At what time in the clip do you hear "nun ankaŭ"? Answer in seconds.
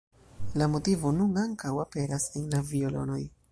1.17-1.75